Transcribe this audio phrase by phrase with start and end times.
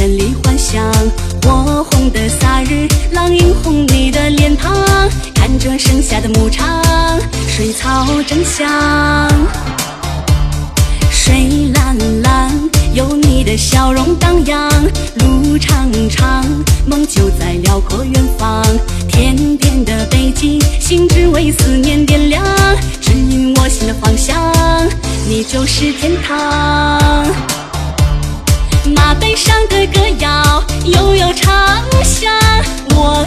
[0.00, 0.82] 千里幻想，
[1.42, 4.74] 火红的萨日朗映红你的脸庞，
[5.34, 6.66] 看着盛夏的牧场，
[7.46, 9.28] 水草正香。
[11.10, 12.50] 水蓝蓝，
[12.94, 14.70] 有你的笑容荡漾，
[15.16, 16.46] 路长长，
[16.86, 18.64] 梦就在辽阔远方。
[19.06, 22.42] 天边的北极星，只为思念点亮，
[23.02, 24.34] 指引我心的方向，
[25.28, 27.26] 你就是天堂。
[28.94, 31.52] 马背上的歌谣悠悠唱
[32.02, 32.32] 响，
[32.96, 33.24] 我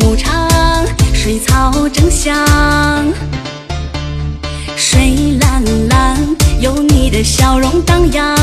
[0.00, 0.48] 牧场，
[1.12, 2.34] 水草正香。
[4.76, 8.36] 水蓝蓝，有你的笑容荡漾。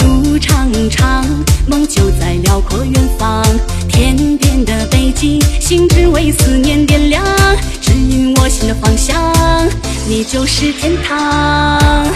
[0.00, 1.24] 路长长，
[1.66, 3.44] 梦就在辽阔远方。
[3.88, 7.22] 天边的北极星只为思念点亮，
[7.80, 9.16] 指引我心的方向。
[10.06, 12.06] 你就是天堂。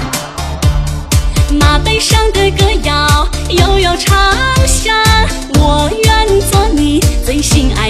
[1.60, 4.32] 马背上的歌谣悠悠唱
[4.66, 4.94] 响，
[5.58, 6.01] 我愿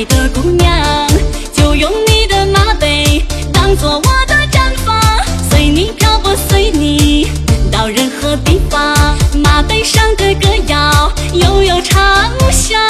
[0.05, 1.07] 的姑娘，
[1.53, 5.01] 就用你的马背当做我的毡房，
[5.51, 7.31] 随你漂泊，随你
[7.71, 8.97] 到任何地方。
[9.43, 12.81] 马背上的歌谣悠悠长响，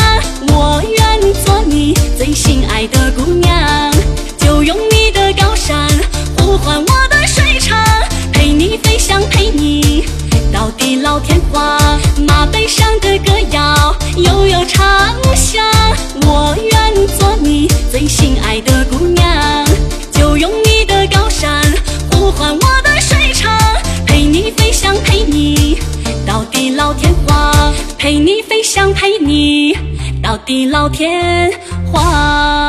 [0.48, 3.92] 我愿做你最心爱的姑娘，
[4.38, 5.88] 就用你的高山
[6.38, 7.08] 呼唤我
[28.82, 29.72] 想，陪你
[30.20, 31.52] 到地老天
[31.92, 32.61] 荒。